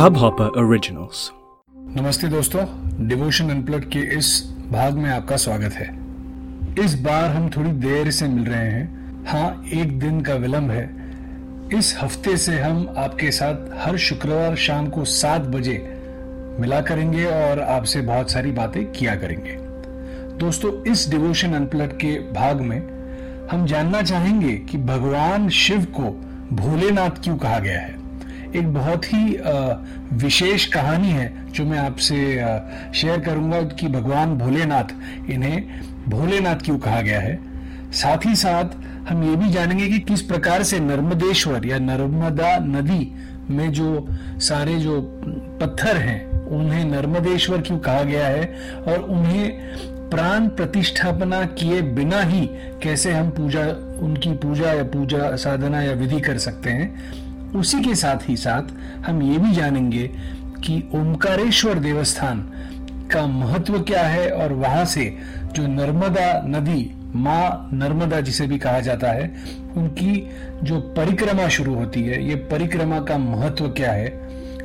[0.00, 1.18] Hubhopper Originals.
[1.96, 2.64] नमस्ते दोस्तों
[3.08, 5.88] devotion unplug के इस भाग में आपका स्वागत है।
[6.84, 10.84] इस बार हम थोड़ी देर से मिल रहे हैं। हाँ एक दिन का विलंब है।
[11.78, 15.78] इस हफ़्ते से हम आपके साथ हर शुक्रवार शाम को सात बजे
[16.60, 19.56] मिला करेंगे और आपसे बहुत सारी बातें किया करेंगे।
[20.38, 22.80] दोस्तों, इस डिवोशन अनप्लग के भाग में
[23.52, 26.20] हम जानना चाहेंगे कि भगवान शिव को
[26.56, 27.99] भोलेनाथ क्यों कहा गया है।
[28.56, 29.36] एक बहुत ही
[30.16, 32.16] विशेष कहानी है जो मैं आपसे
[32.94, 34.94] शेयर करूँगा कि भगवान भोलेनाथ,
[35.30, 35.62] इन्हें
[36.08, 37.38] भोलेनाथ क्यों कहा गया है।
[37.92, 38.74] साथ ही साथ
[39.08, 43.12] हम ये भी जानेंगे कि किस प्रकार से नर्मदेश्वर या नर्मदा नदी
[43.50, 44.06] में जो
[44.40, 45.00] सारे जो
[45.60, 48.44] पत्थर हैं, उन्हें नर्मदेश्वर क्यों कहा गया है
[48.86, 52.46] और उन्हें प्राण प्रतिष्ठापना किए बिना ही
[52.82, 53.66] कैसे हम पूजा,
[54.00, 58.62] उनकी पूजा या पूजा साधना या विधि कर सकते हैं। उसी के साथ ही साथ
[59.06, 60.06] हम ये भी जानेंगे
[60.64, 62.40] कि ओमकारेश्वर देवस्थान
[63.12, 65.18] का महत्व क्या है और वहाँ से
[65.52, 69.34] जो नर्मदा नदी, माँ नर्मदा जिसे भी कहा जाता है,
[69.76, 70.30] उनकी
[70.62, 74.08] जो परिक्रमा शुरू होती है, ये परिक्रमा का महत्व क्या है?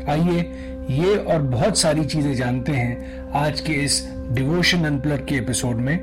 [0.09, 0.41] आइए
[0.89, 5.95] ये और बहुत सारी चीज़ें जानते हैं आज के इस डिवोशन अनप्लग के एपिसोड में।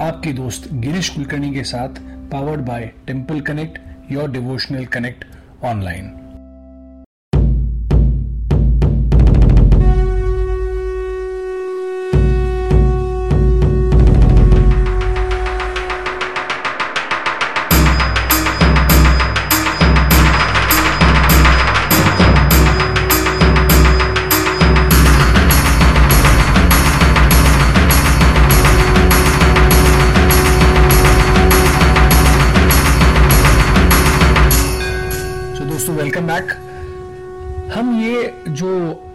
[0.00, 1.88] आपके दोस्त गिरीश कुलकर्णी के साथ
[2.32, 3.78] powered by temple connect
[4.12, 5.24] your devotional connect
[5.64, 6.12] online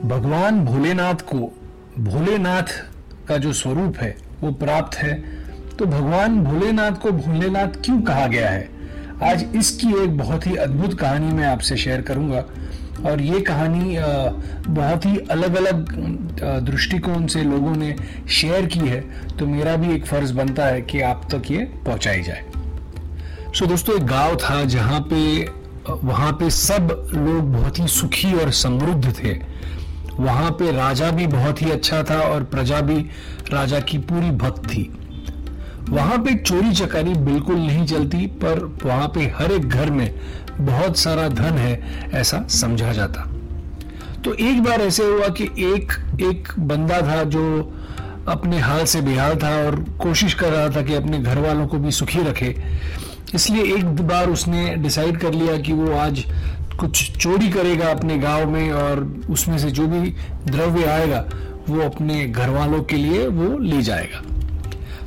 [0.03, 1.37] भगवान भोलेनाथ को,
[1.99, 2.89] भोलेनाथ
[3.27, 5.13] का जो स्वरूप है, वो प्राप्त है।
[5.79, 8.69] तो भगवान भोलेनाथ को भोलेनाथ क्यों कहा गया है?
[9.23, 12.45] आज इसकी एक बहुत ही अद्भुत कहानी मैं आपसे शेयर करूँगा।
[13.05, 13.97] और ये कहानी
[14.73, 15.91] बहुत ही अलग अलग
[16.65, 17.95] दृष्टिकोण से लोगों ने
[18.29, 19.01] शेयर की है।
[19.37, 22.43] तो मेरा भी एक फ़र्ज़ बनता है कि आप तक ये पहुंचाई जाए।
[23.55, 25.49] सो दोस्तों, एक गाँव था जहाँ पे
[25.89, 29.33] वहाँ पे सब लोग बहुत ही सुखी और समृद्ध थे।
[30.19, 32.99] वहाँ पे राजा भी बहुत ही अच्छा था और प्रजा भी
[33.51, 34.89] राजा की पूरी भक्त थी।
[35.89, 40.13] वहाँ पे चोरी चकारी बिल्कुल नहीं चलती, पर वहाँ पे हर एक घर में
[40.59, 43.21] बहुत सारा धन है, ऐसा समझा जाता।
[44.23, 47.73] तो एक बार ऐसे हुआ कि एक एक बंदा था जो
[48.27, 51.77] अपने हाल से बेहाल था और कोशिश कर रहा था कि अपने घर वालों को
[51.77, 52.55] भी सुखी रखे।
[53.35, 56.23] इसलिए एक बार उसने डिसाइड कर लिया कि वो आज
[56.79, 58.99] कुछ चोरी करेगा अपने गाँव में और
[59.29, 60.09] उसमें से जो भी
[60.45, 61.25] द्रव्य आएगा,
[61.69, 64.21] वो अपने घर वालों के लिए वो ले जाएगा।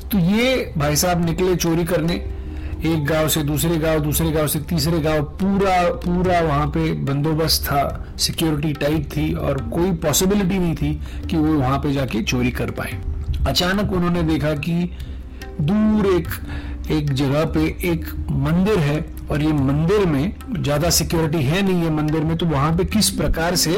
[0.09, 2.13] तो ये भाई साहब निकले चोरी करने।
[2.85, 7.63] एक गाँव से दूसरे गाँव दूसरे गाँव से तीसरे गाँव, पूरा पूरा वहाँ पे बंदोबस्त
[7.65, 10.93] था सिक्योरिटी टाइट थी और कोई पॉसिबिलिटी नहीं थी
[11.29, 12.99] कि वो वहाँ पे जाके चोरी कर पाए।
[13.47, 14.89] अचानक उन्होंने देखा कि
[15.61, 16.27] दूर एक
[16.89, 18.99] एक जगह पे एक मंदिर है
[19.31, 23.09] और ये मंदिर में ज़्यादा सिक्योरिटी है नहीं है मंदिर में तो वहाँ पे किस
[23.09, 23.73] प्रकार से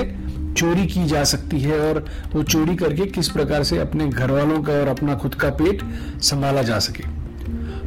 [0.57, 4.61] चोरी की जा सकती है और वो चोरी करके किस प्रकार से अपने घर वालों
[4.63, 5.83] का और अपना खुद का पेट
[6.21, 7.03] संभाला जा सके।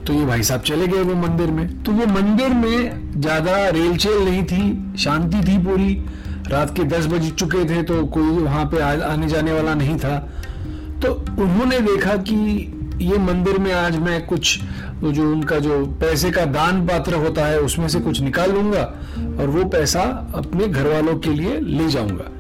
[0.05, 4.25] तो ये भाई साहब चले गए वो मंदिर में। तो वो मंदिर में ज़्यादा रेलचेल
[4.25, 5.93] नहीं थी, शांति थी पूरी।
[6.49, 10.19] रात के दस बज चुके थे तो कोई वहाँ पे आने जाने वाला नहीं था।
[11.03, 12.37] तो उन्होंने देखा कि
[13.01, 14.59] ये मंदिर में आज मैं कुछ
[15.05, 18.83] जो उनका जो पैसे का दान पात्र होता है, उसमें से कुछ निकाल लूँगा
[19.41, 20.03] और वो पैसा
[20.35, 22.31] अपने घर वालों के लिए ले जाऊँगा।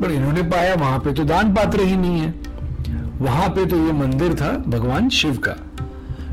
[0.00, 2.34] पर इन्होंने पाया वहाँ पे तो दान पात्र ही नहीं है।
[3.20, 5.56] वहाँ पे तो ये मंदिर था भगवान शिव का।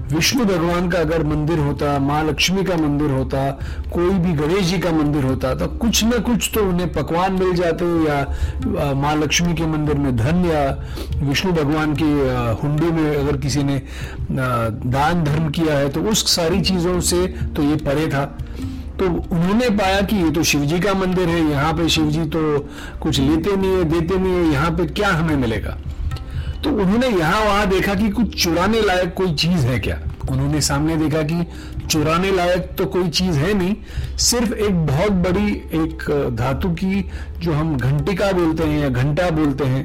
[0.06, 3.50] विष्णु भगवान का अगर मंदिर होता, माँ लक्ष्मी का मंदिर होता,
[3.94, 7.54] कोई भी गणेश जी का मंदिर होता तो कुछ ना कुछ तो उन्हें पकवान मिल
[7.56, 10.64] जाते या माँ लक्ष्मी के मंदिर में धन या
[11.20, 12.12] विष्णु भगवान की
[12.62, 13.82] हुंडी में अगर किसी ने
[14.30, 17.26] दान धर्म किया है तो उस सारी चीज़ों से
[17.56, 18.26] तो ये परे था।
[19.00, 22.24] तो उन्होंने पाया कि ये तो शिव जी का मंदिर है, यहाँ पे शिव जी
[22.30, 22.60] तो
[23.02, 25.78] कुछ लेते नहीं है, देते नहीं है, यहाँ पे क्या हमें मिलेगा?
[26.66, 30.00] तो उन्होंने यहाँ वहाँ देखा कि कुछ चुराने लायक कोई चीज़ है क्या?
[30.32, 31.46] उन्होंने सामने देखा कि
[31.88, 33.76] चुराने लायक तो कोई चीज़ है नहीं,
[34.20, 36.06] सिर्फ़ एक बहुत बड़ी एक
[36.38, 37.06] धातु की
[37.40, 39.84] जो हम घंटिका बोलते हैं या घंटा बोलते हैं,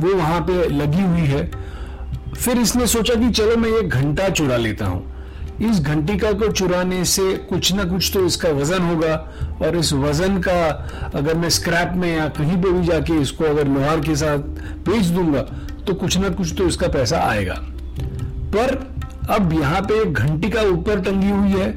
[0.00, 1.50] वो वहाँ पे लगी हुई है।
[2.36, 5.10] फिर इसने सोचा कि चलो मैं ये घंटा चुरा लेता हूँ।
[5.62, 9.14] इस घंटिका को चुराने से कुछ ना कुछ तो इसका वज़न होगा
[9.62, 10.62] और इस वज़न का
[11.14, 14.38] अगर मैं स्क्रैप में या कहीं पे भी जाके इसको अगर लोहार के साथ
[14.88, 15.46] बेच दूँगा
[15.86, 17.54] तो कुछ ना कुछ तो इसका पैसा आएगा।
[18.54, 18.74] पर
[19.30, 21.68] अब यहाँ पे घंटी का ऊपर टंगी हुई है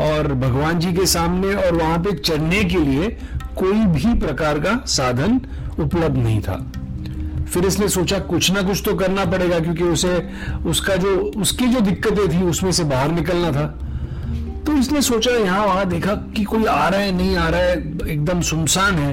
[0.00, 3.08] और भगवान जी के सामने और वहाँ पे चढ़ने के लिए
[3.56, 5.40] कोई भी प्रकार का साधन
[5.78, 6.56] उपलब्ध नहीं था।
[7.44, 10.16] फिर इसने सोचा कुछ ना कुछ तो करना पड़ेगा क्योंकि उसे
[10.66, 13.66] उसका जो, उसकी जो दिक्कतें थी उसमें से बाहर निकलना था।
[14.66, 17.76] तो इसने सोचा यहाँ वहाँ देखा कि कोई आ रहा है, नहीं आ रहा है,
[18.08, 19.12] एकदम सुनसान है।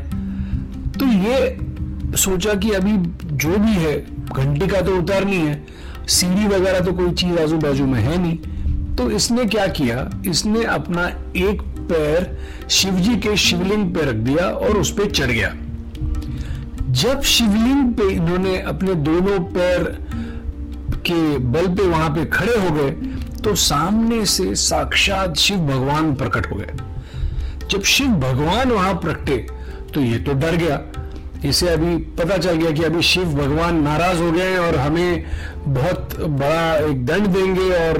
[0.91, 2.97] तो ये सोचा कि अभी
[3.41, 3.99] जो भी है,
[4.33, 5.63] घंटी का तो उतारनी है,
[6.09, 10.09] सीढ़ी वगैरह तो कोई चीज़ आजू बाजू में है नहीं। तो इसने क्या किया?
[10.27, 11.07] इसने अपना
[11.37, 12.37] एक पैर
[12.69, 15.53] शिवजी के शिवलिंग पे रख दिया और उस पर चढ़ गया।
[16.91, 19.83] जब शिवलिंग पे इन्होंने अपने दोनों पैर
[21.05, 22.91] के बल पे वहाँ पे खड़े हो गए
[23.43, 26.73] तो सामने से साक्षात शिव भगवान प्रकट हो गए।
[27.71, 29.37] जब शिव भगवान वहाँ प्रकटे
[29.93, 30.77] तो ये तो डर गया।
[31.45, 35.25] इसे अभी पता चल गया कि अभी शिव भगवान नाराज़ हो गए और हमें
[35.67, 37.97] बहुत बड़ा एक दंड देंगे और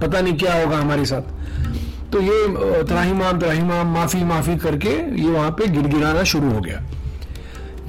[0.00, 4.90] पता नहीं क्या होगा हमारे साथ। तो ये त्राहीमाम त्राहीमाम, माफ़ी माफ़ी करके
[5.22, 6.82] ये वहाँ पे गिड़गिड़ाना शुरू हो गया।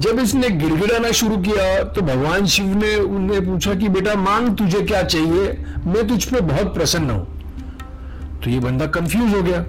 [0.00, 4.80] जब इसने गिड़गिड़ाना शुरू किया तो भगवान शिव ने उन्हें पूछा कि, बेटा मांग तुझे
[4.82, 5.56] क्या चाहिए?
[5.86, 9.64] मैं तुझ पे बहुत प्रसन्न हूँ। तो ये बंदा कंफ्यूज हो गया।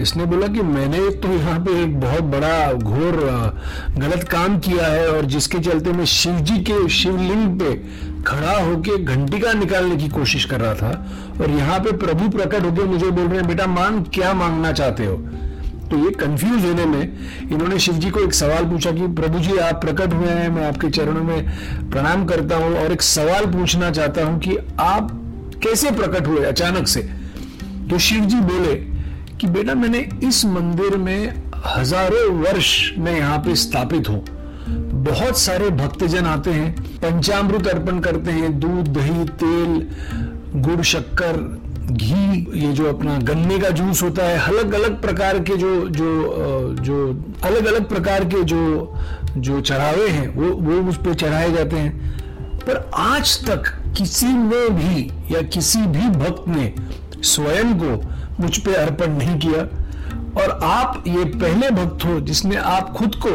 [0.00, 3.16] इसने बोला कि मैंने तो यहाँ पे एक बहुत बड़ा घोर
[3.98, 7.82] गलत काम किया है और जिसके चलते मैं शिव जी के शिवलिंग पे
[8.22, 11.06] खड़ा होके घंटिका निकालने की कोशिश कर रहा था
[11.40, 15.06] और यहाँ पे प्रभु प्रकट होकर मुझे बोल रहे हैं, बेटा, मांग क्या मांगना चाहते
[15.06, 15.16] हो?
[15.90, 17.16] तो ये कंफ्यूज होने में
[17.52, 20.68] इन्होंने शिव जी को एक सवाल पूछा कि, प्रभु जी, आप प्रकट हुए हैं, मैं
[20.68, 21.50] आपके चरणों में
[21.90, 25.10] प्रणाम करता हूँ और एक सवाल पूछना चाहता हूँ कि आप
[25.62, 27.00] कैसे प्रकट हुए अचानक से?
[27.90, 28.95] तो शिव जी बोले
[29.40, 32.68] कि बेटा मैंने इस मंदिर में हज़ारों वर्ष
[32.98, 34.24] में यहाँ पे स्थापित हूँ।
[35.04, 39.86] बहुत सारे भक्तजन आते हैं, पंचामृत अर्पण करते हैं, दूध, दही, तेल,
[40.56, 41.36] गुड़, शक्कर,
[41.86, 46.74] घी, ये जो अपना गन्ने का जूस होता है अलग अलग प्रकार के जो जो
[46.80, 46.96] जो
[47.44, 48.94] अलग अलग प्रकार के जो
[49.36, 52.14] जो चढ़ावे हैं, वो वो उस पर चढ़ाए जाते हैं।
[52.58, 56.72] पर आज तक किसी ने भी या किसी भी भक्त ने
[57.24, 57.96] स्वयं को
[58.40, 59.62] मुझ पे अर्पण नहीं किया।
[60.36, 63.30] और आप ये पहले भक्त हो जिसने आप खुद को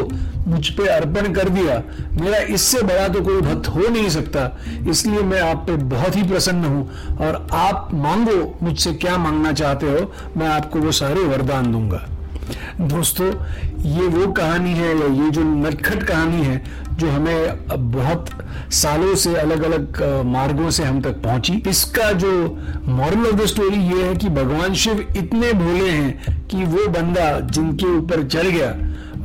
[0.46, 1.82] मुझ पे अर्पण कर दिया,
[2.12, 4.50] मेरा इससे बड़ा तो कोई भक्त हो नहीं सकता।
[4.88, 9.86] इसलिए मैं आप पे बहुत ही प्रसन्न हूँ। और आप मांगो मुझसे क्या मांगना चाहते
[9.86, 12.06] हो, मैं आपको वो सारे वरदान दूँगा।
[12.80, 13.26] दोस्तों,
[13.90, 18.28] ये वो कहानी है, या ये जो नटखट कहानी है, जो हमें बहुत
[18.72, 22.30] सालों से अलग अलग मार्गों से हम तक पहुँची। इसका जो
[22.88, 27.28] मॉरल ऑफ़ द स्टोरी ये है कि भगवान शिव इतने भोले हैं कि वो बंदा
[27.40, 28.70] जिनके ऊपर चढ़ गया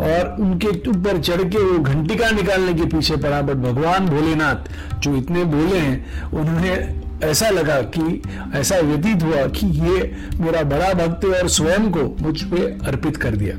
[0.05, 5.15] और उनके ऊपर चढ़ के वो घंटिका निकालने के पीछे पड़ा। बट भगवान भोलेनाथ जो
[5.15, 6.75] इतने भोले हैं, उन्होंने
[7.23, 8.21] ऐसा लगा कि,
[8.55, 13.31] ऐसा व्यतीत हुआ कि ये मेरा बड़ा भक्त और स्वयं को मुझ पे अर्पित कर
[13.31, 13.55] दिया।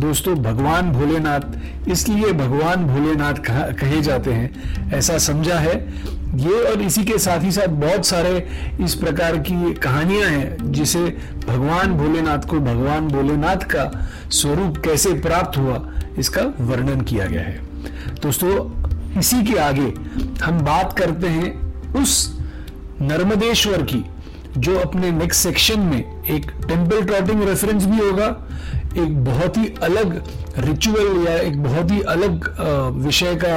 [0.00, 1.40] दोस्तों, भगवान भोलेनाथ,
[1.88, 3.34] इसलिए भगवान भोलेनाथ
[3.74, 4.50] कहे जाते हैं,
[4.92, 5.92] ऐसा समझा है।
[6.34, 8.46] ये और इसी के साथ ही साथ बहुत सारे
[8.80, 11.16] इस प्रकार की कहानियाँ हैं, जिसे
[11.48, 17.60] भगवान भोलेनाथ को भगवान भोलेनाथ का स्वरूप कैसे प्राप्त हुआ, इसका वर्णन किया गया है।
[18.22, 18.82] दोस्तों,
[19.18, 19.94] इसी के आगे
[20.44, 22.35] हम बात करते हैं उस
[23.02, 24.04] नर्मदेश्वर की,
[24.58, 28.26] जो अपने नेक्स्ट सेक्शन में एक टेंपल ट्रॉटिंग रेफरेंस भी होगा,
[28.96, 30.22] एक बहुत ही अलग
[30.58, 32.46] रिचुअल या एक बहुत ही अलग
[32.96, 33.56] विषय का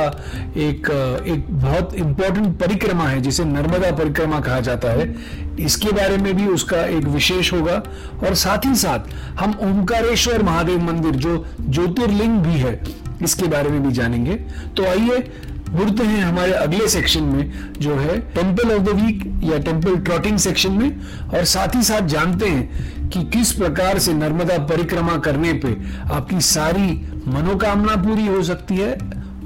[0.59, 0.89] एक
[1.27, 5.15] एक बहुत इंपॉर्टेंट परिक्रमा है, जिसे नर्मदा परिक्रमा कहा जाता है।
[5.59, 7.81] इसके बारे में भी उसका एक विशेष होगा।
[8.23, 12.79] और साथ ही साथ हम ओंकारेश्वर महादेव मंदिर, जो ज्योतिर्लिंग भी है,
[13.23, 14.35] इसके बारे में भी जानेंगे।
[14.77, 15.31] तो आइए
[15.69, 20.37] मुड़ते हैं हमारे अगले सेक्शन में, जो है टेंपल ऑफ़ द वीक या टेंपल ट्रॉटिंग
[20.37, 20.89] सेक्शन में,
[21.29, 25.75] और साथ ही साथ जानते हैं कि किस प्रकार से नर्मदा परिक्रमा करने पे
[26.13, 26.91] आपकी सारी
[27.27, 28.93] मनोकामना पूरी हो सकती है,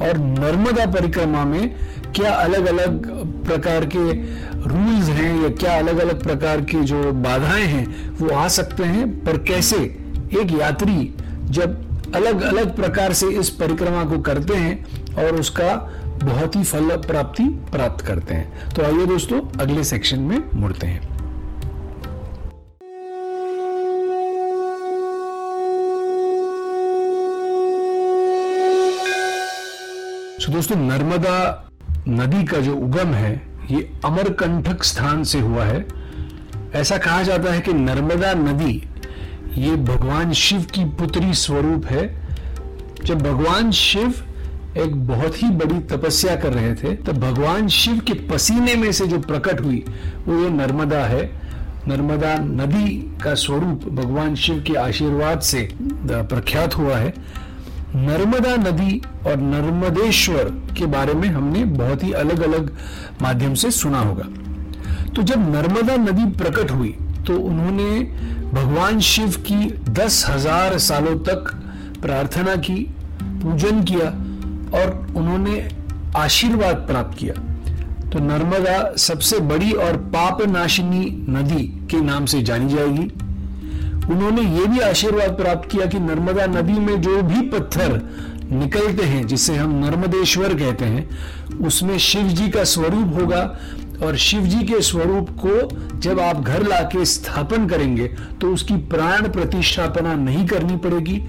[0.01, 1.75] और नर्मदा परिक्रमा में
[2.15, 3.05] क्या अलग अलग
[3.45, 4.11] प्रकार के
[4.63, 9.09] रूल्स हैं या क्या अलग अलग प्रकार की जो बाधाएँ हैं, वो आ सकते हैं,
[9.23, 9.77] पर कैसे?
[10.33, 11.13] एक यात्री
[11.49, 15.73] जब अलग अलग प्रकार से इस परिक्रमा को करते हैं, और उसका
[16.25, 21.13] बहुत ही फल प्राप्ति प्राप्त करते हैं। तो आइए दोस्तों, अगले सेक्शन में मुड़ते हैं।
[30.45, 31.69] तो दोस्तों, नर्मदा
[32.07, 35.85] नदी का जो उगम है, ये अमरकंठक स्थान से हुआ है।
[36.73, 38.83] ऐसा कहा जाता है कि नर्मदा नदी,
[39.53, 42.27] ये भगवान शिव की पुत्री स्वरूप है।
[43.05, 44.13] जब भगवान शिव
[44.77, 49.07] एक बहुत ही बड़ी तपस्या कर रहे थे तो भगवान शिव के पसीने में से
[49.07, 49.83] जो प्रकट हुई,
[50.27, 51.23] वो ये नर्मदा है।
[51.87, 52.87] नर्मदा नदी
[53.23, 55.67] का स्वरूप भगवान शिव के आशीर्वाद से
[56.03, 57.13] प्रख्यात हुआ है।
[57.97, 62.71] नर्मदा नदी और नर्मदेश्वर के बारे में हमने बहुत ही अलग अलग
[63.21, 64.27] माध्यम से सुना होगा।
[65.15, 66.95] तो जब नर्मदा नदी प्रकट हुई
[67.27, 67.99] तो उन्होंने
[68.53, 71.53] भगवान शिव की दस हज़ार सालों तक
[72.01, 72.75] प्रार्थना की,
[73.41, 74.09] पूजन किया
[74.73, 75.67] और उन्होंने
[76.17, 77.33] आशीर्वाद प्राप्त किया।
[78.09, 83.11] तो नर्मदा सबसे बड़ी और पाप नाशिनी नदी के नाम से जानी जाएगी।
[84.13, 88.01] उन्होंने ये भी आशीर्वाद प्राप्त किया कि नर्मदा नदी में जो भी पत्थर
[88.51, 91.09] निकलते हैं, जिसे हम नर्मदेश्वर कहते हैं,
[91.59, 93.41] उसमें शिव जी का स्वरूप होगा
[94.03, 98.07] और शिव जी के स्वरूप को जब आप घर लाके स्थापन करेंगे
[98.41, 101.21] तो उसकी प्राण प्रतिष्ठापना नहीं करनी पड़ेगी।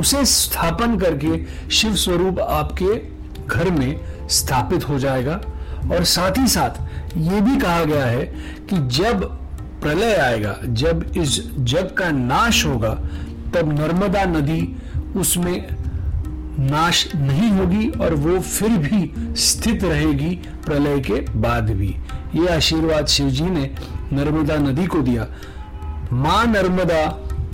[0.00, 2.94] उसे स्थापन करके शिव स्वरूप आपके
[3.46, 5.40] घर में स्थापित हो जाएगा।
[5.92, 8.24] और साथ ही साथ ये भी कहा गया है
[8.70, 9.24] कि जब
[9.82, 12.94] प्रलय आएगा, जब इस जग का नाश होगा,
[13.54, 14.76] तब नर्मदा नदी
[15.16, 15.66] उसमें
[16.62, 20.34] नाश नहीं होगी और वो फिर भी स्थित रहेगी
[20.66, 21.96] प्रलय के बाद भी।
[22.34, 23.70] ये आशीर्वाद शिव जी ने
[24.12, 25.26] नर्मदा नदी को दिया।
[26.12, 27.02] माँ नर्मदा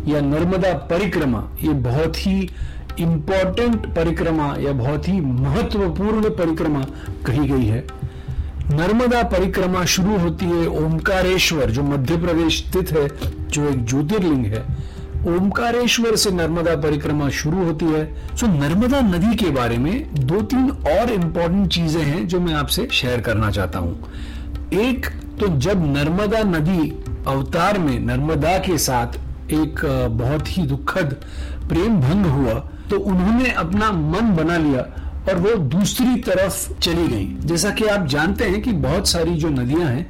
[0.08, 2.48] या नर्मदा परिक्रमा, ये बहुत ही
[3.00, 6.80] इंपॉर्टेंट परिक्रमा या बहुत ही महत्वपूर्ण परिक्रमा
[7.26, 7.84] कही गई है।
[8.70, 13.08] नर्मदा परिक्रमा शुरू होती है ओमकारेश्वर जो मध्य प्रदेश स्थित है,
[13.50, 14.64] जो एक ज्योतिर्लिंग है।
[15.28, 20.70] ओमकारेश्वर से नर्मदा परिक्रमा शुरू होती है। सो नर्मदा नदी के बारे में दो तीन
[20.70, 24.12] और इंपॉर्टेंट चीज़ें हैं जो मैं आपसे शेयर करना चाहता हूँ।
[24.74, 25.06] एक
[25.40, 26.90] तो जब नर्मदा नदी
[27.26, 29.18] अवतार में, नर्मदा के साथ
[29.52, 29.80] एक
[30.12, 31.16] बहुत ही दुखद
[31.68, 32.54] प्रेम भंग हुआ
[32.90, 34.82] तो उन्होंने अपना मन बना लिया
[35.28, 39.48] और वो दूसरी तरफ़ चली गई। जैसा कि आप जानते हैं कि बहुत सारी जो
[39.50, 40.06] नदियाँ हैं,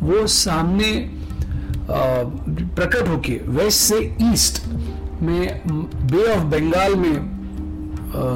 [0.00, 0.92] वो सामने
[1.90, 4.62] प्रकट होके वेस्ट से ईस्ट
[5.22, 5.60] में
[6.06, 7.16] बे ऑफ़ बंगाल में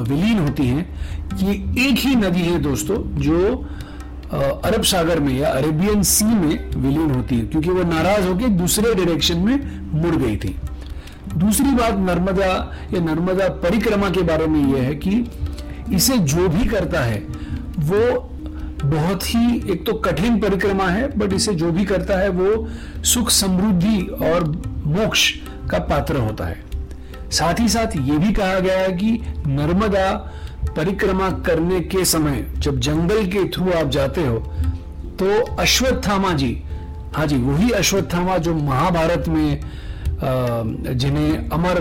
[0.03, 0.85] विलीन होती हैं।
[1.37, 1.53] ये
[1.87, 3.65] एक ही नदी है दोस्तों, जो
[4.33, 8.93] अरब सागर में या अरेबियन सी में विलीन होती है, क्योंकि वो नाराज़ होकर दूसरे
[8.95, 9.55] डायरेक्शन में
[9.93, 10.55] मुड़ गई थी।
[11.35, 12.45] दूसरी बात नर्मदा
[12.93, 15.25] या नर्मदा परिक्रमा के बारे में यह है कि
[15.93, 17.19] इसे जो भी करता है,
[17.79, 18.29] वो
[18.83, 22.67] बहुत ही, एक तो कठिन परिक्रमा है बट इसे जो भी करता है, वो
[23.03, 24.45] सुख समृद्धि और
[24.85, 25.31] मोक्ष
[25.71, 26.63] का पात्र होता है।
[27.31, 29.11] साथ ही साथ ये भी कहा गया है कि
[29.47, 30.33] नर्मदा
[30.75, 34.37] परिक्रमा करने के समय जब जंगल के थ्रू आप जाते हो
[35.19, 36.53] तो अश्वत्थामा जी
[37.15, 39.59] हाँ जी, वही अश्वत्थामा जो महाभारत में
[40.21, 41.77] जिन्हें अमर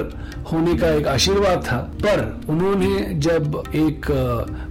[0.53, 4.07] होने का एक आशीर्वाद था, पर उन्होंने जब एक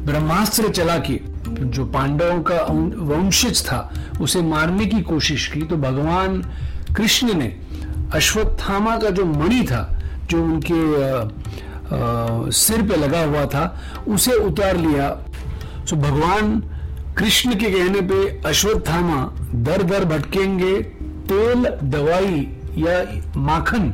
[0.06, 2.62] ब्रह्मास्त्र चला के जो पांडवों का
[3.10, 3.92] वंशज था,
[4.22, 6.42] उसे मारने की कोशिश की तो भगवान
[6.96, 7.56] कृष्ण ने
[8.14, 9.84] अश्वत्थामा का जो मणि था,
[10.30, 10.82] जो उनके
[11.92, 15.10] सिर पे लगा हुआ था, उसे उतार लिया।
[15.90, 16.60] तो भगवान
[17.18, 19.24] कृष्ण के कहने पे अश्वत्थामा
[19.56, 20.74] दर दर भटकेंगे,
[21.30, 23.04] तेल, दवाई या
[23.38, 23.90] माखन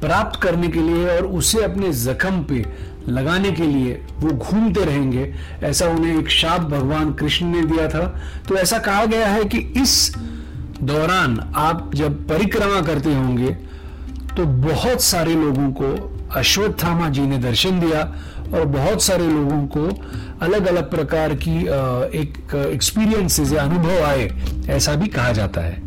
[0.00, 2.64] प्राप्त करने के लिए और उसे अपने जख्म पे
[3.08, 8.04] लगाने के लिए वो घूमते रहेंगे। ऐसा उन्हें एक शाप भगवान कृष्ण ने दिया था।
[8.48, 10.14] तो ऐसा कहा गया है कि इस
[10.82, 13.50] दौरान आप जब परिक्रमा करते होंगे
[14.36, 18.00] तो बहुत सारे लोगों को अश्वत्थामा जी ने दर्शन दिया
[18.54, 19.86] और बहुत सारे लोगों को
[20.42, 21.56] अलग अलग प्रकार की
[22.18, 24.30] एक एक्सपीरियंसेस या अनुभव आए,
[24.70, 25.82] ऐसा भी कहा जाता है।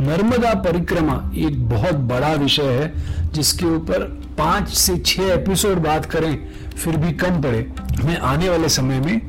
[0.00, 2.92] नर्मदा परिक्रमा एक बहुत बड़ा विषय है,
[3.32, 4.02] जिसके ऊपर
[4.38, 6.36] पाँच से छह एपिसोड बात करें,
[6.76, 7.66] फिर भी कम पड़े।
[8.04, 9.20] मैं आने वाले समय में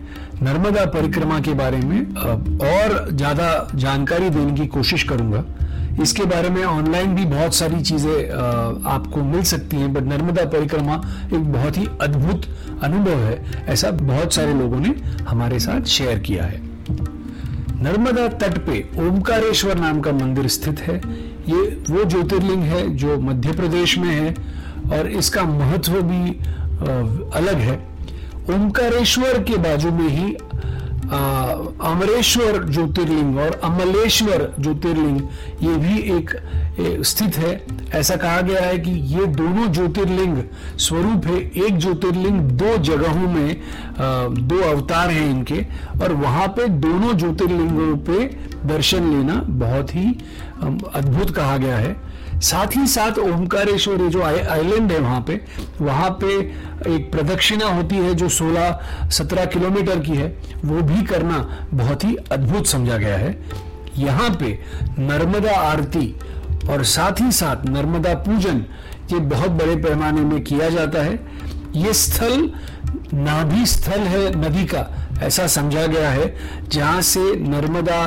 [0.42, 5.44] नर्मदा परिक्रमा के बारे में और ज़्यादा जानकारी देने की कोशिश करूँगा।
[6.02, 8.30] इसके बारे में ऑनलाइन भी बहुत सारी चीज़ें
[8.90, 10.96] आपको मिल सकती हैं बट नर्मदा परिक्रमा
[11.28, 12.46] एक बहुत ही अद्भुत
[12.84, 14.94] अनुभव है, ऐसा बहुत सारे लोगों ने
[15.30, 16.62] हमारे साथ शेयर किया है।
[17.84, 20.96] नर्मदा तट पे ओमकारेश्वर नाम का मंदिर स्थित है।
[21.50, 24.34] ये वो ज्योतिर्लिंग है जो मध्य प्रदेश में है
[24.92, 26.30] और इसका महत्व भी
[27.38, 27.78] अलग है।
[28.52, 30.36] ओमकारेश्वर के बाजू में ही
[31.12, 35.22] अमरेश्वर ज्योतिर्लिंग और अमलेश्वर ज्योतिर्लिंग
[35.62, 36.36] ये भी एक,
[37.04, 37.50] स्थित है।
[37.94, 40.38] ऐसा कहा गया है कि ये दोनों ज्योतिर्लिंग
[40.80, 43.56] स्वरूप है। एक ज्योतिर्लिंग दो जगहों में
[44.48, 45.62] दो अवतार हैं इनके
[46.02, 48.24] और वहाँ पे दोनों ज्योतिर्लिंगों पे
[48.68, 50.06] दर्शन लेना बहुत ही
[50.94, 51.96] अद्भुत कहा गया है।
[52.42, 55.40] साथ ही साथ ओमकारेश्वर जो आइलैंड है वहाँ पे
[55.82, 56.36] वहाँ पे
[56.94, 60.28] एक प्रदक्षिणा होती है जो 16-17 किलोमीटर की है,
[60.66, 63.38] वो भी करना बहुत ही अद्भुत समझा गया है।
[63.98, 64.58] यहाँ पे
[65.00, 66.16] नर्मदा आरती
[66.70, 68.66] और साथ ही साथ नर्मदा पूजन
[69.12, 71.20] ये बहुत बड़े पैमाने में किया जाता है।
[71.76, 72.52] ये स्थल,
[73.14, 74.88] नाभि स्थल है, नदी का,
[75.24, 76.36] ऐसा समझा गया है,
[76.70, 78.02] जहाँ से नर्मदा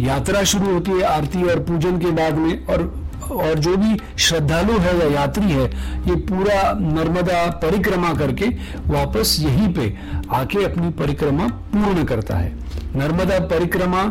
[0.00, 2.99] यात्रा शुरू होती है आरती और पूजन के बाद में, और
[3.30, 5.64] और जो भी श्रद्धालु है या यात्री है
[6.08, 8.48] ये पूरा नर्मदा परिक्रमा करके
[8.86, 9.94] वापस यहीं पे
[10.34, 12.52] आके अपनी परिक्रमा पूर्ण करता है।
[12.96, 14.10] नर्मदा परिक्रमा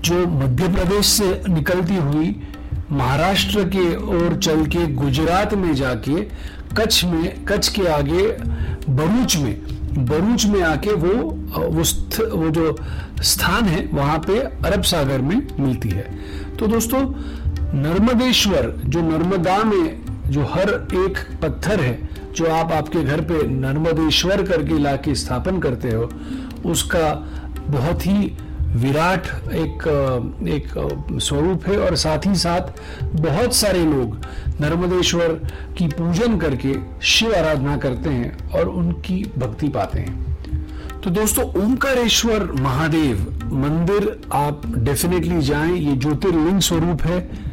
[0.00, 2.40] जो मध्य प्रदेश से निकलती हुई
[2.90, 3.84] महाराष्ट्र के
[4.16, 6.20] ओर चल के गुजरात में जाके
[6.76, 8.22] कच्छ में कच्छ के आगे
[8.88, 9.54] बरूच में
[10.06, 11.82] बरूच में आके वो वो,
[12.36, 12.76] वो जो
[13.22, 16.04] स्थान है वहाँ पे अरब सागर में मिलती है।
[16.58, 17.00] तो दोस्तों
[17.74, 24.42] नर्मदेश्वर, जो नर्मदा में जो हर एक पत्थर है, जो आप आपके घर पे नर्मदेश्वर
[24.42, 26.10] करके ला के स्थापन करते हो,
[26.66, 27.12] उसका
[27.68, 28.32] बहुत ही
[28.76, 29.86] विराट एक
[30.48, 34.16] एक स्वरूप है और साथ ही साथ बहुत सारे लोग
[34.60, 35.28] नर्मदेश्वर
[35.78, 40.36] की पूजन करके शिव आराधना करते हैं और उनकी भक्ति पाते हैं।
[41.00, 47.51] तो दोस्तों, ओंकारेश्वर महादेव मंदिर आप डेफिनेटली जाएँ, ये ज्योतिर्लिंग स्वरूप है।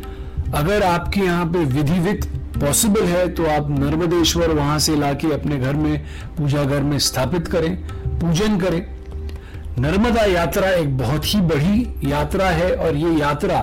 [0.56, 2.26] अगर आपके यहाँ पे विधिवित
[2.56, 6.00] पॉसिबल है तो आप नर्मदेश्वर वहाँ से लाके अपने घर में,
[6.38, 7.76] पूजा घर में स्थापित करें,
[8.20, 8.86] पूजन करें।
[9.80, 13.60] नर्मदा यात्रा एक बहुत ही बड़ी यात्रा है और ये यात्रा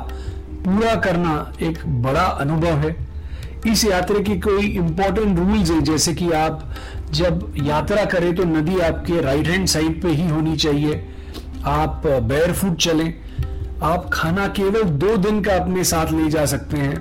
[0.64, 2.94] पूरा करना एक बड़ा अनुभव है।
[3.66, 6.74] इस यात्रा की कोई इंपॉर्टेंट रूल्स है, जैसे कि आप
[7.12, 11.04] जब यात्रा करें तो नदी आपके राइट हैंड साइड पे ही होनी चाहिए।
[11.66, 13.14] आप बेयर फुट चलें
[13.82, 16.96] आप खाना केवल दो दिन का अपने साथ ले जा सकते हैं।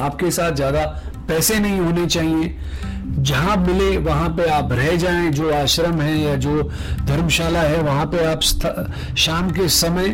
[0.00, 0.84] आपके साथ ज़्यादा
[1.28, 2.54] पैसे नहीं होने चाहिए।
[3.20, 6.62] जहाँ मिले वहाँ पे आप रह जाएँ, जो आश्रम है या जो
[7.06, 8.40] धर्मशाला है, वहाँ पे आप
[9.16, 10.08] शाम के समय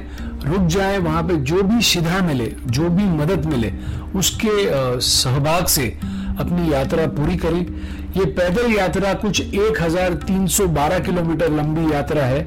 [0.45, 3.73] रुक जाएँ, वहाँ पे जो भी सीधा मिले, जो भी मदद मिले,
[4.15, 5.87] उसके सहभाग से
[6.41, 7.61] अपनी यात्रा पूरी करें।
[8.17, 12.47] ये पैदल यात्रा कुछ 1312 किलोमीटर लंबी यात्रा है।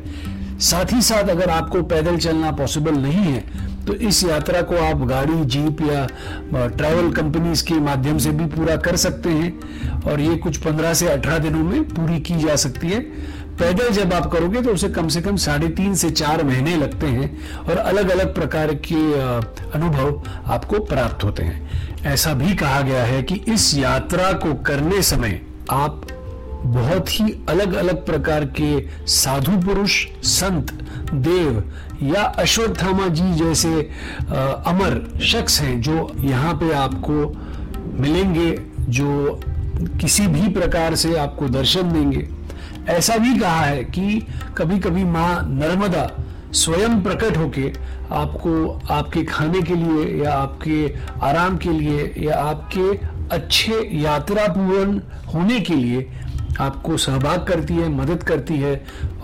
[0.62, 3.44] साथ ही साथ अगर आपको पैदल चलना पॉसिबल नहीं है
[3.86, 6.06] तो इस यात्रा को आप गाड़ी, जीप या
[6.68, 11.08] ट्रैवल कंपनीज़ के माध्यम से भी पूरा कर सकते हैं और ये कुछ 15 से
[11.08, 13.00] 18 दिनों में पूरी की जा सकती है।
[13.60, 17.08] पैदल जब आप करोगे तो उसे कम से कम साढ़े तीन से चार महीने लगते
[17.08, 18.96] हैं और अलग अलग प्रकार के
[19.72, 25.02] अनुभव आपको प्राप्त होते हैं। ऐसा भी कहा गया है कि इस यात्रा को करने
[25.02, 25.41] समय
[25.72, 26.05] आप
[26.65, 28.69] बहुत ही अलग अलग प्रकार के
[29.08, 30.71] साधु पुरुष, संत,
[31.13, 31.63] देव
[32.04, 33.73] या अश्वत्थामा जी जैसे
[34.67, 37.28] अमर शख्स हैं जो यहाँ पे आपको
[38.01, 38.49] मिलेंगे,
[38.80, 39.39] जो
[40.01, 42.28] किसी भी प्रकार से आपको दर्शन देंगे।
[42.89, 44.21] ऐसा भी कहा है कि
[44.58, 46.10] कभी कभी माँ नर्मदा
[46.54, 47.71] स्वयं प्रकट होके
[48.12, 54.99] आपको आपके खाने के लिए या आपके आराम के लिए या आपके अच्छे यात्रा पूर्ण
[55.34, 56.08] होने के लिए
[56.60, 58.76] आपको सहभाग करती है, मदद करती है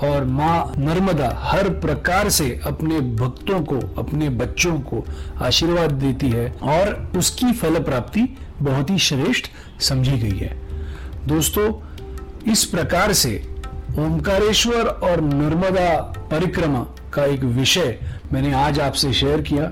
[0.04, 5.06] और माँ नर्मदा हर प्रकार से अपने भक्तों को, अपने बच्चों को
[5.41, 8.28] आशीर्वाद देती है और उसकी फल प्राप्ति
[8.62, 9.48] बहुत ही श्रेष्ठ
[9.82, 10.60] समझी गई है।
[11.28, 11.72] दोस्तों,
[12.52, 13.36] इस प्रकार से
[14.00, 15.98] ओंकारेश्वर और नर्मदा
[16.32, 18.00] परिक्रमा का एक विषय
[18.34, 19.72] मैंने आज आपसे शेयर किया।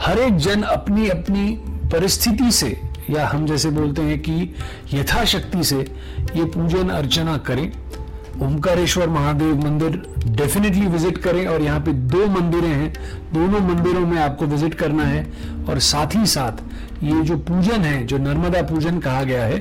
[0.00, 1.50] हर एक जन अपनी अपनी
[1.92, 4.54] परिस्थिति से या हम जैसे बोलते हैं कि
[4.92, 5.78] यथाशक्ति से
[6.36, 7.70] ये पूजन अर्चना करें।
[8.42, 12.92] ओमकारेश्वर महादेव मंदिर डेफिनेटली विज़िट करें और यहाँ पे दो मंदिरें हैं।
[13.32, 15.26] दोनों मंदिरों में आपको विज़िट करना है
[15.68, 16.62] और साथ ही साथ
[17.02, 19.58] ये जो पूजन है, जो नर्मदा पूजन कहा गया है,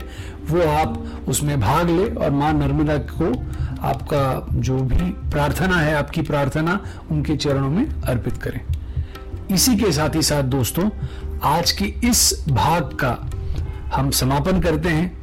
[0.50, 3.32] वो आप उसमें भाग ले और माँ नर्मदा को
[3.88, 6.80] आपका जो भी प्रार्थना है, आपकी प्रार्थना
[7.12, 8.62] उनके चरणों में अर्पित करें।
[9.52, 10.90] इसी के साथ ही साथ दोस्तों,
[11.44, 13.18] आज के इस भाग का
[13.96, 15.20] हम समापन करते हैं।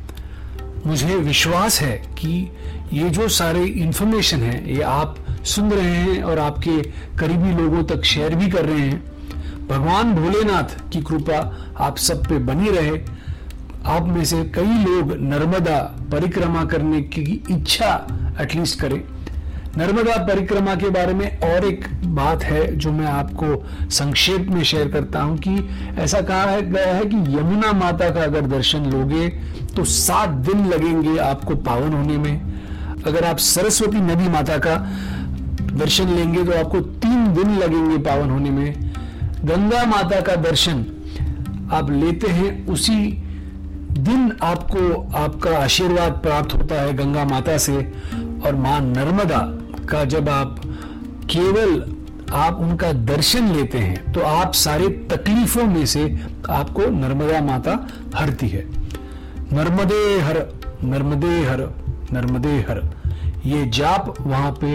[0.87, 2.52] मुझे विश्वास है कि
[2.92, 6.83] ये जो सारे इंफॉर्मेशन है, ये आप सुन रहे हैं और आपके
[7.18, 9.05] करीबी लोगों तक शेयर भी कर रहे हैं।
[9.68, 11.38] भगवान भोलेनाथ की कृपा
[11.79, 13.00] आप सब पे बनी रहे।
[13.85, 15.79] आप में से कई लोग नर्मदा
[16.12, 18.07] परिक्रमा करने की इच्छा
[18.40, 19.02] एटलीस्ट करें।
[19.76, 21.84] नर्मदा परिक्रमा के बारे में और एक
[22.14, 25.56] बात है जो मैं आपको संक्षेप में शेयर करता हूँ कि
[25.98, 29.28] ऐसा कहा गया है कि यमुना माता का अगर दर्शन लोगे
[29.76, 34.76] तो सात दिन लगेंगे आपको पावन होने में। अगर आप सरस्वती नदी माता का
[35.74, 38.92] दर्शन लेंगे तो आपको तीन दिन लगेंगे पावन होने में।
[39.44, 40.84] गंगा माता का दर्शन
[41.72, 42.98] आप लेते हैं, उसी
[44.00, 47.76] दिन आपको आपका आशीर्वाद प्राप्त होता है गंगा माता से।
[48.36, 49.38] और माँ नर्मदा
[49.87, 50.61] का जब आप
[51.31, 51.81] केवल
[52.35, 56.05] आप उनका दर्शन लेते हैं तो आप सारे तकलीफों में से
[56.51, 57.79] आपको नर्मदा माता
[58.14, 58.64] हरती है।
[59.53, 60.38] नर्मदे हर
[60.85, 61.61] नर्मदे हर
[62.12, 62.81] नर्मदे हर।
[63.46, 64.70] ये जाप वहाँ पे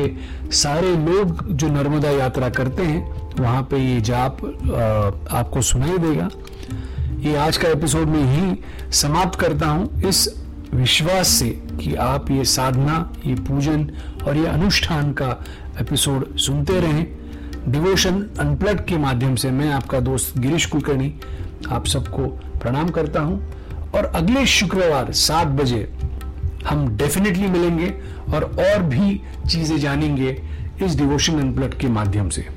[0.53, 3.01] सारे लोग जो नर्मदा यात्रा करते हैं,
[3.39, 4.37] वहाँ पे ये जाप
[5.31, 6.29] आपको सुनाई देगा।
[7.21, 10.27] ये आज का एपिसोड में ही समाप्त करता हूँ। इस
[10.73, 11.49] विश्वास से
[11.81, 13.89] कि आप ये साधना, ये पूजन
[14.27, 15.29] और ये अनुष्ठान का
[15.81, 17.05] एपिसोड सुनते रहें।
[17.67, 21.13] डिवोशन अनप्लग के माध्यम से मैं आपका दोस्त गिरीश कुलकर्णी
[21.71, 22.27] आप सबको
[22.61, 25.87] प्रणाम करता हूँ और अगले शुक्रवार सात बजे
[26.67, 27.93] हम डेफिनेटली मिलेंगे
[28.33, 30.37] और और भी चीज़ें जानेंगे
[30.83, 32.47] इस डिवोशन अनप्लग के माध्यम से।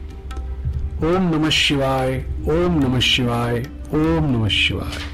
[1.04, 2.18] ओम नमः शिवाय,
[2.50, 3.58] ओम नमः शिवाय,
[3.94, 5.13] ओम नमः शिवाय।